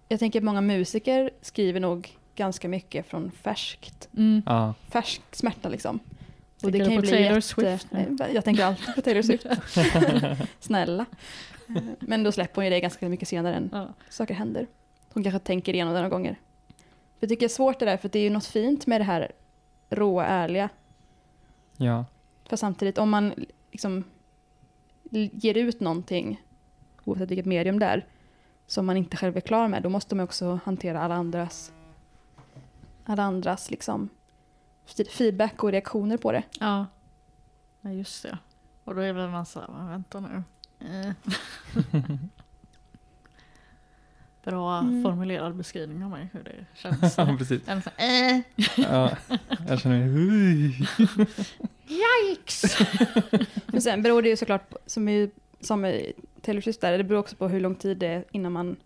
[0.09, 4.43] jag tänker att många musiker skriver nog ganska mycket från färskt, Mm.
[4.47, 4.75] Ja.
[4.91, 6.01] färsk smärta liksom.
[6.63, 7.41] Och det du kan ju bli Taylor jätte...
[7.43, 8.17] Swift nu?
[8.21, 9.47] Nej, Jag tänker alltid på Taylor Swift.
[10.61, 11.07] Snälla.
[12.01, 13.89] Men då släpper hon ju det ganska mycket senare än Ja.
[14.09, 14.67] saker händer.
[15.13, 16.37] Hon kanske tänker igenom det några gånger.
[17.21, 19.05] Jag tycker det är svårt det där, för det är ju något fint med det
[19.05, 19.33] här
[19.91, 20.69] råa, ärliga.
[21.77, 22.05] ja.
[22.45, 23.35] För samtidigt, om man
[23.71, 24.05] liksom
[25.33, 26.43] ger ut någonting,
[27.05, 28.07] oavsett vilket medium det är,
[28.67, 31.73] som man inte själv är klar med, då måste man också hantera alla andras,
[33.05, 34.09] alla andras liksom,
[35.13, 36.43] feedback och reaktioner på det.
[36.61, 36.87] Ja.
[37.81, 38.39] ja, just det.
[38.85, 40.43] Och då är väl man såhär, vänta nu.
[40.81, 41.13] Eh.
[44.45, 45.03] Bra Mm.
[45.03, 47.19] formulerad beskrivning av mig, hur det känns.
[47.19, 47.69] ja, precis.
[47.69, 48.41] En sån, eh,
[48.77, 49.11] Ja,
[49.69, 50.89] jag känner mig...
[52.31, 52.79] Yikes!
[53.67, 57.05] Men sen beror det ju såklart, på, som, är, som är Taylor Swift där, det
[57.05, 58.77] beror också på hur lång tid det är innan man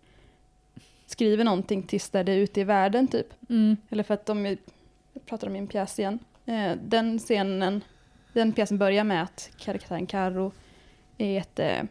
[1.05, 3.27] skriver någonting tills det är ute i världen typ.
[3.49, 3.77] Mm.
[3.89, 4.57] Eller för att de, är- jag
[5.25, 6.19] pratar om min pjäs igen.
[6.45, 7.83] Eh, den scenen,
[8.33, 10.51] den pjäsen börjar med att karaktären Karo
[11.17, 11.83] är ett, eh,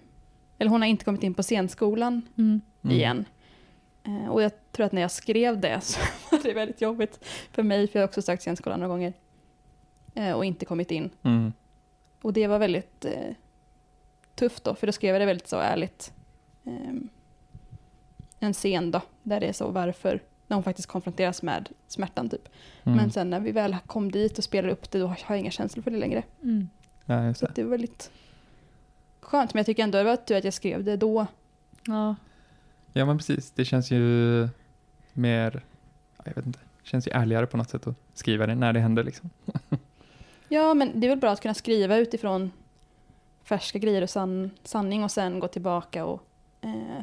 [0.58, 2.60] eller hon har inte kommit in på scenskolan Mm.
[2.82, 2.96] Mm.
[2.96, 3.24] igen.
[4.04, 7.62] Eh, och jag tror att när jag skrev det så var det väldigt jobbigt för
[7.62, 9.12] mig, för jag har också sökt scenskolan några gånger.
[10.14, 11.10] Eh, och inte kommit in.
[11.22, 11.52] Mm.
[12.22, 13.34] Och det var väldigt eh,
[14.34, 16.12] tufft då, för då skrev jag det väldigt så ärligt.
[16.64, 17.08] Ehm,
[18.40, 22.48] en scen då, där det är så varför, när hon faktiskt konfronteras med smärtan typ.
[22.85, 22.96] Mm.
[22.96, 25.50] Men sen när vi väl kom dit och spelade upp det, då har jag inga
[25.50, 26.22] känslor för det längre.
[26.42, 26.68] Mm.
[27.04, 27.52] Ja, just Så det.
[27.54, 28.11] det var väldigt
[29.20, 31.26] skönt, men jag tycker ändå det var tur att jag skrev det då.
[31.87, 32.16] Ja.
[32.92, 33.50] ja, men precis.
[33.50, 34.48] Det känns ju
[35.12, 35.62] mer...
[36.16, 36.59] ja, Jag vet inte.
[36.83, 39.30] Känns ju ärligare på något sätt att skriva det när det händer liksom.
[40.48, 42.50] Ja, men det är väl bra att kunna skriva utifrån
[43.44, 46.22] färska grejer och san, sanning och sen gå tillbaka och
[46.61, 47.02] eh,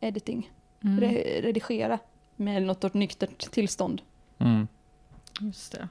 [0.00, 0.50] editing,
[0.84, 1.00] Mm.
[1.00, 1.98] re, redigera
[2.36, 4.02] med något nyktert tillstånd.
[4.38, 4.68] Mm.
[5.40, 5.88] Just det.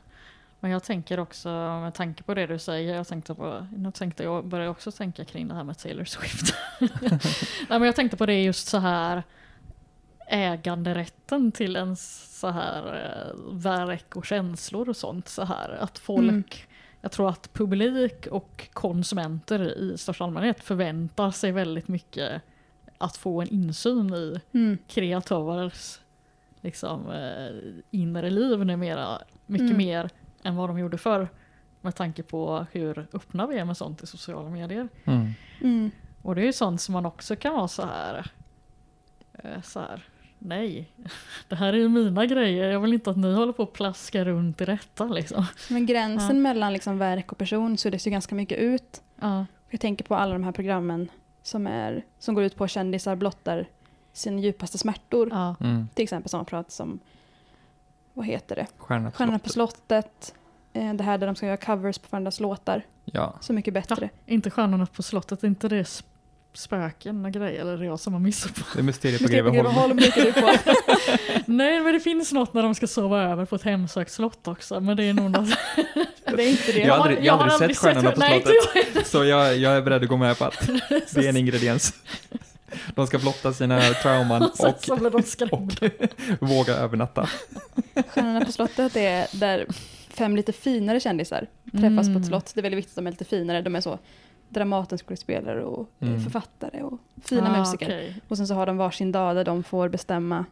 [0.60, 1.50] Men jag tänker också,
[1.82, 5.26] med tanke på det du säger, jag tänkte på, nu tänkte jag började också tänka
[5.26, 6.56] kring det här med Taylor Swift.
[7.70, 9.24] Nej, men jag tänkte på det just så här
[10.28, 15.28] äganderätten till ens så här eh, verk och känslor och sånt.
[15.30, 16.44] Så här att folk, Mm.
[17.02, 22.42] jag tror att publik och konsumenter i största allmänhet förväntar sig väldigt mycket
[23.04, 24.78] att få en insyn i Mm.
[24.88, 26.00] kreatörers
[26.62, 29.22] liksom, eh, inre liv numera.
[29.46, 29.78] Mycket Mm.
[29.78, 30.10] mer
[30.44, 31.28] än vad de gjorde förr.
[31.82, 34.88] Med tanke på hur öppna vi är med sånt i sociala medier.
[35.06, 35.32] Mm.
[35.62, 35.92] Mm.
[36.22, 38.32] Och det är ju sånt som man också kan vara så här.
[39.34, 40.04] Eh, så här.
[40.40, 40.92] Nej,
[41.48, 42.70] det här är ju mina grejer.
[42.72, 45.46] Jag vill inte att ni håller på att plaska runt i detta liksom.
[45.70, 46.42] Men gränsen Ja.
[46.42, 49.02] mellan liksom verk och person suddas ju ganska mycket ut.
[49.22, 51.10] Ja, Jag tänker på alla de här programmen
[51.44, 53.68] som, är, som går ut på att kändisar blottar
[54.14, 55.30] sina djupaste smärtor.
[55.32, 55.88] ja, Mm.
[55.94, 57.00] Till exempel sådana prat som,
[58.14, 58.68] vad heter det?
[58.78, 60.36] Stjärnorna på Stjärnorna på slottet.
[60.74, 62.86] Eh, det här där de ska göra covers på varandras låtar.
[63.06, 63.34] Ja.
[63.42, 64.10] Så mycket bättre.
[64.26, 66.04] inte Stjärnorna på slottet, inte det
[66.54, 68.62] spöken och grejer eller är det jag som har missat på?
[68.74, 69.98] Det är Mysteriet på på Greveholm.
[70.34, 70.54] På.
[71.46, 74.80] Nej men det finns något när de ska sova över på ett hemsökt slott också
[74.80, 75.50] men det är nog något...
[76.38, 76.80] Det är inte det.
[76.80, 78.88] Jag har aldrig- jag har aldrig sett Stjärnorna på Nej, inte slottet.
[78.96, 79.06] jag.
[79.06, 80.70] Så jag, jag är beredd att gå med på att
[81.12, 81.94] det är en ingrediens.
[82.96, 85.80] De ska blotta sina trauman Och och,
[86.40, 87.30] och våga övernatta.
[88.08, 89.66] Stjärnorna på slottet är där
[90.10, 92.18] fem lite finare kändisar träffas på Mm.
[92.22, 92.52] ett slott.
[92.54, 93.62] Det är väldigt viktigt att de är lite finare.
[93.62, 94.00] De är så
[94.54, 96.22] Dramatenskådespelare och eh, Mm.
[96.22, 97.86] författare och fina Ah, musiker.
[97.86, 98.22] okej.
[98.28, 100.46] Och sen så har de varsin dag där de får bestämma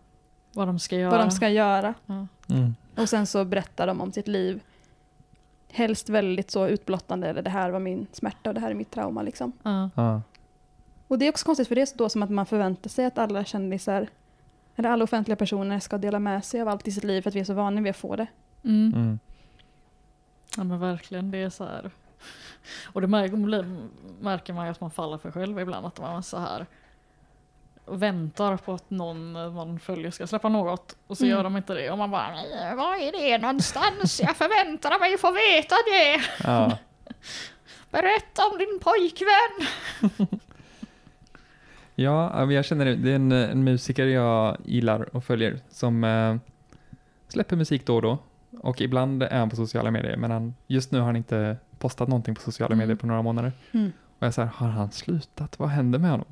[0.54, 1.12] Vad de ska göra.
[1.12, 1.94] vad de ska göra.
[2.06, 2.28] Ja.
[2.50, 2.76] Mm.
[2.98, 4.60] Och sen så berättar de om sitt liv.
[5.74, 8.92] Helst väldigt så utblottande, eller det här var min smärta och det här är mitt
[8.92, 9.52] trauma liksom.
[9.64, 9.90] Ja.
[9.96, 10.22] Ja.
[11.08, 13.18] Och det är också konstigt för det är då som att man förväntar sig att
[13.18, 14.08] alla kändisar,
[14.76, 17.36] eller alla offentliga personer ska dela med sig av allt i sitt liv för att
[17.36, 18.28] vi är så vana vid att få det.
[18.64, 18.94] Mm.
[18.96, 19.20] Mm.
[20.58, 21.92] ja men verkligen, det är så här.
[22.86, 25.86] Och det märker, man ju att man faller för själv ibland.
[25.86, 26.66] Att man är så här
[27.86, 31.38] väntar på att någon man följer ska släppa något och så Mm.
[31.38, 34.22] gör de inte det och man bara "Nej, var är det någonstans?
[34.22, 36.22] Jag förväntade mig att få veta det.
[36.44, 36.78] Ja.
[37.92, 39.68] Berätta om din pojkvän.
[41.96, 42.96] Ja, jag känner det.
[42.96, 46.36] Det är en, en musiker jag gillar och följer som eh,
[47.28, 48.18] släpper musik då och då.
[48.62, 52.08] Och ibland är han på sociala medier, men han, just nu har han inte postat
[52.08, 52.78] någonting på sociala Mm.
[52.78, 53.52] medier på några månader.
[53.72, 53.91] Mm.
[54.20, 55.60] Och jag säger, har han slutat?
[55.60, 56.28] Vad händer med honom?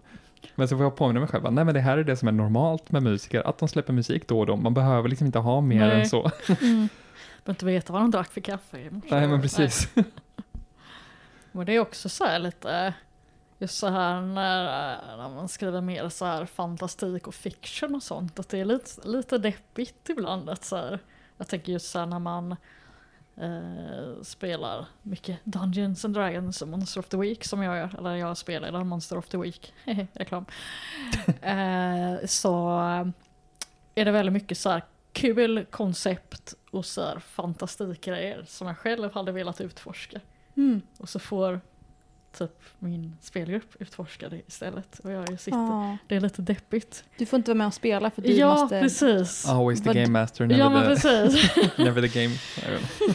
[0.56, 2.32] Men så får jag påminna mig själv, nej men det här är det som är
[2.32, 4.56] normalt med musiker, att de släpper musik då och då.
[4.56, 6.02] Man behöver liksom inte ha mer Nej.
[6.02, 6.32] än så.
[6.48, 6.90] Mm.
[7.44, 9.08] Behöver inte veta vad de drack för kaffe i morse.
[9.12, 9.90] Nej men precis.
[11.52, 12.94] Men det är också så här lite,
[13.58, 14.66] just så här när,
[15.18, 19.08] när man skriver mer så här fantastik och fiction och sånt, att det är lite,
[19.08, 20.50] lite deppigt ibland.
[20.50, 21.00] Att så här,
[21.38, 22.56] jag tänker just så här när man
[23.40, 28.16] eh, spelar mycket Dungeons and Dragons och Monster of the Week som jag gör, eller
[28.16, 29.74] jag spelar där Monster of the Week,
[30.14, 30.46] reklam.
[31.42, 32.80] eh, så
[33.96, 39.14] är det väldigt mycket så här kul koncept och så här fantastikgrejer som jag själv
[39.14, 40.20] hade velat utforska.
[40.56, 40.82] Mm.
[40.98, 41.62] Och så får
[42.38, 45.00] typ min spelgrupp utforska det istället.
[45.00, 45.98] Och jag sitter, Ja.
[46.08, 47.04] det är lite deppigt.
[47.18, 48.80] Du får inte vara med och spela för du ja, måste...
[48.82, 49.48] precis.
[49.48, 51.56] Always the game master, Ja men never, the, precis.
[51.78, 52.36] never the game.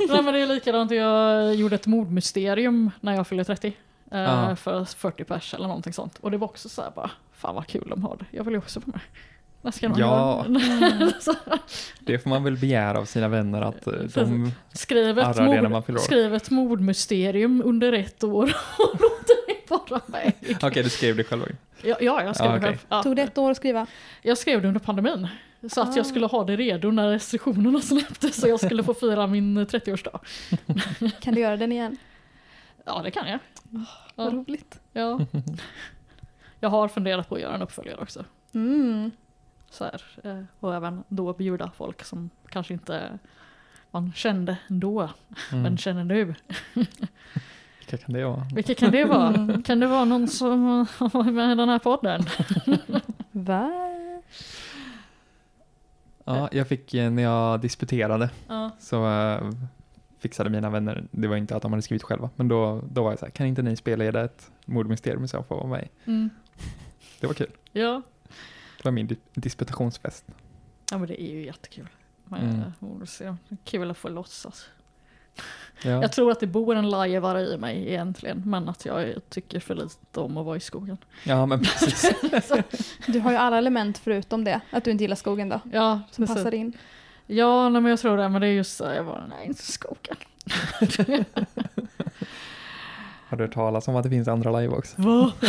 [0.08, 3.66] Nej men det är likadant, jag gjorde ett mordmysterium när jag fyllde 30.
[4.10, 4.56] eh, Ja.
[4.56, 6.18] För 40 pers eller någonting sånt.
[6.18, 8.26] Och det var också så här bara, fan vad kul de har det.
[8.30, 9.00] Jag vill ju också vara med.
[9.64, 10.46] När ska de Ja.
[10.48, 11.10] göra?
[11.20, 11.34] Så,
[12.00, 15.54] Det får man väl begära av sina vänner att eh, de skriv, ett arrar det
[15.54, 18.42] när man mord, fyller skriv ett mordmysterium under ett år
[18.78, 20.32] och låt det vara med.
[20.62, 21.42] Okej, du skrev det själv.
[21.82, 22.68] Ja, ja jag skrev Ja, det okej.
[22.68, 22.78] själv.
[22.88, 23.02] Ja.
[23.02, 23.86] Tog det ett år att skriva?
[24.22, 25.28] Jag skrev det under pandemin.
[25.70, 25.92] Så att Ah.
[25.96, 30.18] jag skulle ha det redo när restriktionerna släpptes så jag skulle få fira min 30-årsdag.
[31.20, 31.96] Kan du göra den igen?
[32.86, 33.38] Ja det kan jag.
[34.14, 34.30] Vad Ja.
[34.36, 34.80] roligt.
[34.92, 35.20] Ja.
[36.60, 38.24] Jag har funderat på att göra en uppföljare också.
[38.54, 39.10] Mm.
[39.74, 43.18] Så här, eh, och även då bjuda folk som kanske inte
[43.90, 45.10] man kände då,
[45.52, 45.62] Mm.
[45.62, 46.34] men känner nu.
[47.78, 48.46] Vilka kan det vara?
[48.54, 49.62] Vilka kan det vara?
[49.64, 52.22] Kan det vara någon som har varit med i den här podden?
[53.32, 53.72] Va?
[56.24, 58.70] Ja, jag fick eh, när jag disputerade Ja.
[58.78, 59.50] så eh,
[60.18, 63.10] fixade mina vänner, det var inte att de hade skrivit själva, men då, då var
[63.12, 65.88] jag så här, kan inte ni spela ett mordmysterium så jag får vara med?
[66.04, 66.30] Mm.
[67.20, 67.50] Det var kul.
[67.72, 68.02] ja.
[68.84, 70.24] Det var min di- disputationsfest.
[70.90, 71.88] Ja men det är ju jättekul.
[72.24, 72.60] Men, Mm.
[73.20, 73.34] eh.
[73.64, 74.66] Kul att få låtsas.
[75.82, 75.90] Ja.
[75.90, 79.74] Jag tror att det bor en lajvare i mig egentligen, men att jag tycker för
[79.74, 80.96] lite om att vara i skogen.
[81.24, 82.10] ja, men precis.
[83.06, 84.60] Du har ju alla element förutom det.
[84.70, 85.60] Att du inte gillar skogen då.
[85.72, 86.36] Ja, Som precis.
[86.36, 86.72] passar in.
[87.26, 89.62] Ja, nej, men jag tror det, men det är just så, jag bara, nej inte
[89.62, 90.16] skogen.
[93.28, 95.02] Har du hört talas om att det finns andra live också?
[95.02, 95.32] Va?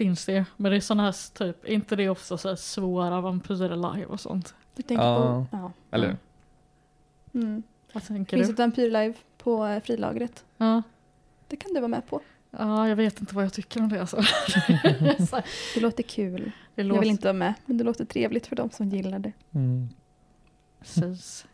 [0.00, 3.94] Finns det, men det är sådana här typ, inte det ofta så här svåra vampyrer
[3.94, 4.54] live och sånt?
[4.76, 5.46] Du tänker Ja.
[5.50, 5.56] på...
[5.56, 5.72] Ja.
[5.90, 6.16] Eller?
[7.34, 7.62] Mm.
[7.92, 8.52] Vad tänker Finns du?
[8.52, 10.44] ett vampyrlive på eh, frilagret.
[10.56, 10.82] Ja.
[11.48, 12.20] Det kan du vara med på.
[12.50, 14.16] ja, jag vet inte vad jag tycker om det alltså.
[15.74, 16.52] Det låter kul.
[16.74, 19.18] det Jag låter vill inte vara med, men det låter trevligt för de som gillar
[19.18, 19.32] det.
[19.54, 19.88] Mm.
[20.80, 21.46] precis.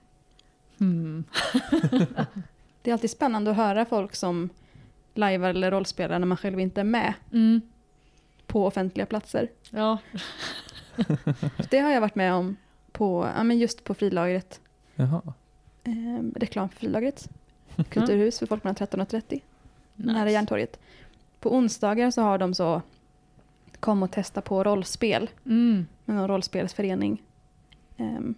[0.78, 1.24] Hmm.
[2.82, 4.48] Det är alltid spännande att höra folk som
[5.14, 7.60] lajvar eller rollspelar när man själv inte är med Mm.
[8.56, 9.48] På offentliga platser.
[9.70, 9.98] Ja,
[11.70, 12.56] Det har jag varit med om
[12.92, 14.60] på, ja, men just på frilagret.
[14.94, 15.22] Jaha.
[15.84, 17.28] Eh, reklam för frilagret.
[17.90, 19.40] Kulturhus för folk mellan 13 och 30.
[19.94, 20.32] Nära nice.
[20.34, 20.78] Järntorget.
[21.40, 22.82] På onsdagar så har de så
[23.80, 25.86] kom och testa på rollspel Mm.
[26.04, 27.22] med någon rollspelsförening.
[27.96, 28.34] Ehm,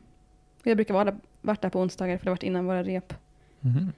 [0.63, 3.15] jag brukar vara där, varit där på onsdagar för det har varit innan våra rep
[3.61, 3.93] Mhm.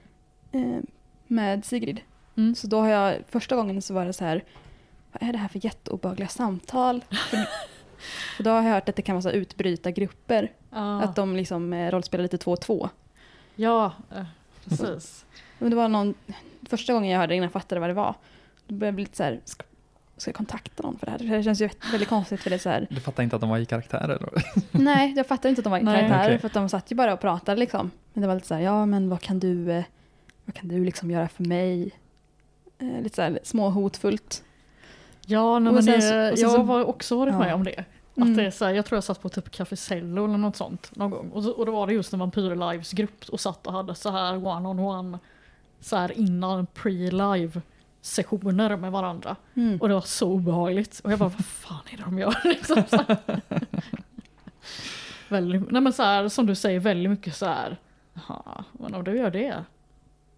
[0.51, 0.85] ehm,
[1.27, 2.01] med Sigrid.
[2.37, 2.55] Mm.
[2.55, 4.43] Så då har jag, första gången så var det så här,
[5.11, 7.03] vad är det här för jätteobehagliga samtal?
[7.29, 7.37] för,
[8.37, 10.51] för då har jag hört att det kan vara så utbryta grupper.
[10.69, 12.89] Ja, Att de liksom eh, rollspelar lite två och två.
[13.55, 14.23] ja eh,
[14.65, 15.25] precis.
[15.59, 16.13] Men det var någon,
[16.69, 18.15] första gången jag hörde det innan jag fattade vad det var.
[18.67, 19.63] Då började jag bli lite så här, ska,
[20.17, 21.19] ska jag kontakta någon för det här?
[21.37, 23.49] Det känns ju väldigt konstigt för det är så här, Du fattar inte att de
[23.49, 24.29] var i karaktär eller?
[24.71, 25.95] nej jag fattar inte att de var Nej.
[25.95, 26.39] karaktärer Okej.
[26.39, 27.91] för att de satt ju bara och pratade liksom.
[28.13, 29.83] Men det var lite så här, ja men vad kan du, eh,
[30.45, 31.91] vad kan du liksom göra för mig?
[32.79, 34.43] Lite så här småhotfullt.
[35.25, 37.39] Ja, nej, men det, så- jag så- har också varit Ja.
[37.39, 37.79] med om det.
[38.11, 38.37] Att Mm.
[38.37, 40.91] det är så här, jag tror jag satt på typ Café Cello eller något sånt
[40.95, 41.29] någon gång.
[41.29, 44.09] Och, och då var det just en Vampyr Lives grupp och satt och hade så
[44.11, 45.19] här one-on-one
[45.79, 47.61] så här innan pre-live
[48.01, 49.35] sessioner med varandra.
[49.55, 49.77] Mm.
[49.81, 51.01] Och det var så obehagligt.
[51.03, 52.35] Och jag bara, vad fan är det de gör?
[52.43, 53.41] Liksom, så här.
[55.29, 57.77] väldigt, nej men så här, som du säger, väldigt mycket så här.
[58.13, 59.63] "Jaha, men om du gör det.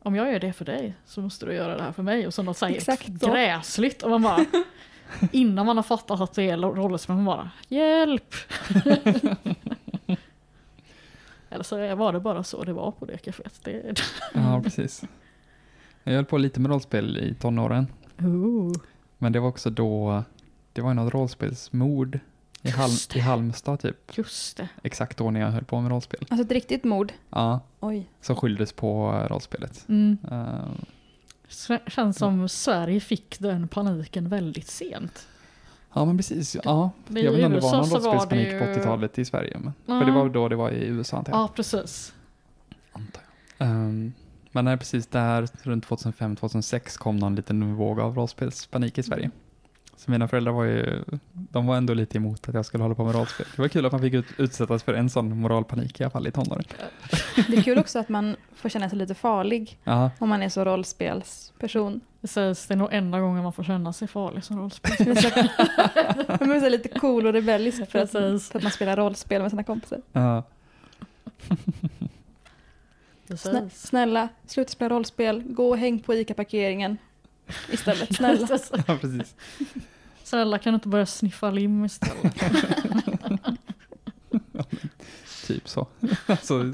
[0.04, 2.28] Om jag gör det för dig så måste du göra det här för mig.
[2.28, 3.32] Och så något så här Exakt så.
[3.32, 4.04] gräsligt.
[4.04, 4.46] Och man bara,
[5.32, 8.36] innan man har fattat att det är rollspel, man bara, hjälp!
[11.50, 13.60] Eller så var det bara så det var på det kaféet.
[13.64, 14.02] Det,
[14.34, 15.04] Ja, precis.
[16.04, 17.88] Jag höll på lite med rollspel i tonåren.
[18.20, 18.74] Ooh.
[19.18, 20.24] Men det var också då,
[20.74, 22.20] det var något rollspelsmord
[22.64, 24.18] i, Halm, i Halmstad typ.
[24.18, 24.70] Just det.
[24.84, 26.26] Exakt då när jag höll på med rollspel.
[26.30, 27.14] Alltså ett riktigt mord.
[27.30, 28.10] Ja, Oj.
[28.22, 29.86] som skylldes på eh, rollspelet.
[29.90, 30.18] Mm.
[31.48, 35.28] Så- Känns som Sverige fick den paniken väldigt sent.
[35.94, 36.58] ja, men precis.
[36.64, 39.26] Ja, Det- jag vet inte om det var någon rollspelspanik det på ju- 80-talet i
[39.26, 39.58] Sverige.
[39.60, 40.00] Men, Ja.
[40.00, 41.40] För det var då det var i USA antar jag.
[41.42, 42.14] Ja, precis.
[42.92, 43.22] Antar
[43.58, 43.68] jag.
[43.68, 44.14] Ehm,
[44.52, 49.32] men nej, precis där runt 2005-2006 kom någon liten våg av rollspelspanik i Sverige.
[49.96, 53.04] Så mina föräldrar var ju, de var ändå lite emot att jag skulle hålla på
[53.06, 53.46] med rollspel.
[53.56, 56.28] Det var kul att man fick ut, utsättas för en sån moralpanik i alla fall
[56.28, 56.64] i tonåren.
[57.48, 60.50] Det är kul också att man får känna sig lite farlig Ja, om man är
[60.50, 62.02] så rollspelsperson.
[62.22, 64.92] Det sägs det är nog enda gången man får känna sig farlig som rollspel.
[66.40, 68.50] Man är lite cool och rebellisk för att, Precis.
[68.50, 70.02] för att man spelar rollspel med sina kompisar.
[70.12, 70.44] ja.
[73.28, 73.82] Snä, Precis.
[73.88, 75.44] snälla, sluta spela rollspel.
[75.46, 76.98] Gå och häng på ICA-parkeringen
[77.72, 78.16] istället.
[78.16, 78.48] Snälla.
[78.88, 79.36] Ja, precis.
[80.24, 82.36] Snälla kan du inte börja sniffa lim istället?
[85.48, 85.88] Typ så.
[86.26, 86.74] alltså,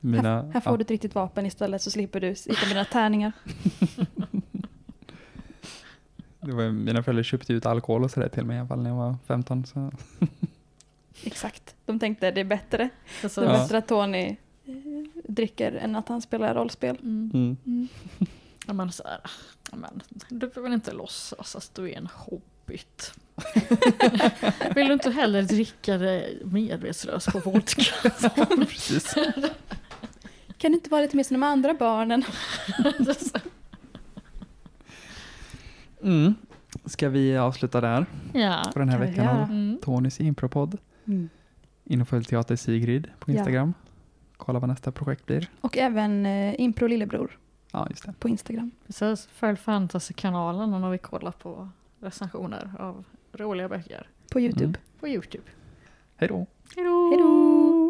[0.00, 2.84] mina, Här får ja, du ett riktigt vapen istället så slipper du sitta med dina
[2.84, 3.32] tärningar.
[6.40, 8.90] det var, mina föräldrar köpte ut alkohol och sådär till mig i alla fall när
[8.90, 9.66] jag var 15.
[9.66, 9.92] Så.
[11.24, 11.74] Exakt.
[11.86, 12.88] De tänkte det är bättre.
[13.20, 13.34] Precis.
[13.34, 13.62] Det är Ja.
[13.62, 14.36] bättre att Tony
[14.66, 14.74] eh,
[15.28, 16.96] dricker än att han spelar rollspel.
[17.02, 17.30] Mm.
[17.34, 17.56] Mm.
[17.66, 17.88] Mm.
[18.66, 19.20] Ja, men så här,
[19.70, 23.14] ja, men, du behöver inte låtsas att du är en hobbit.
[24.74, 27.82] Vill du inte heller dricka dig medvetslös på vodka?
[28.68, 29.14] precis.
[30.58, 32.24] Kan du inte vara lite mer som de andra barnen?
[36.02, 36.34] Mm.
[36.84, 38.62] Ska vi avsluta där ja.
[38.72, 39.78] på den här veckan av Mm.
[39.82, 40.78] Tonys impropodd?
[41.84, 43.36] In och följ Teater Sigrid på Ja.
[43.36, 43.74] Instagram.
[44.36, 45.48] Kolla vad nästa projekt blir.
[45.60, 47.38] Och även eh, Impro Lillebror
[47.74, 48.12] Ja, just det.
[48.18, 48.70] på Instagram.
[48.86, 51.68] Precis, följ Fantasy-kanalen när vi kollar på
[52.00, 54.64] recensioner av roliga böcker På Youtube.
[54.64, 54.76] Mm.
[55.00, 55.44] på Youtube.
[56.16, 56.46] Hej då!
[56.76, 57.08] Hej då!
[57.10, 57.83] Hej då!